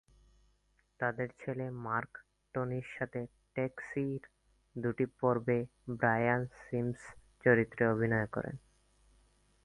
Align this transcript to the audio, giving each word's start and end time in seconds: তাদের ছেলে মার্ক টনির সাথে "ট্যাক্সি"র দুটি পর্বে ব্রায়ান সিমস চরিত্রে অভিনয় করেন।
তাদের 0.99 1.29
ছেলে 1.39 1.65
মার্ক 1.85 2.11
টনির 2.55 2.87
সাথে 2.95 3.21
"ট্যাক্সি"র 3.55 4.21
দুটি 4.75 5.05
পর্বে 5.19 5.59
ব্রায়ান 5.95 6.41
সিমস 6.59 7.01
চরিত্রে 7.43 7.83
অভিনয় 7.87 8.27
করেন। 8.27 8.55